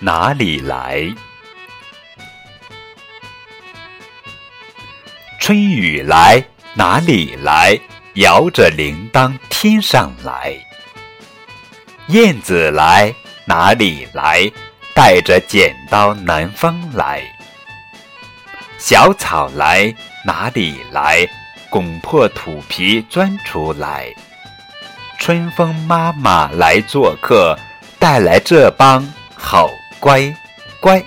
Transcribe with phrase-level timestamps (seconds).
[0.00, 1.06] 哪里来？
[5.40, 7.78] 春雨来，哪里来？
[8.14, 10.54] 摇着铃铛天上来。
[12.08, 13.14] 燕子来，
[13.46, 14.50] 哪里来？
[14.94, 17.22] 带着剪刀南方来。
[18.78, 21.26] 小草来，哪里来？
[21.70, 24.06] 拱破土皮钻出来。
[25.18, 27.58] 春风妈妈来做客，
[27.98, 29.68] 带来这帮好
[30.04, 30.36] 乖
[30.80, 31.02] 乖。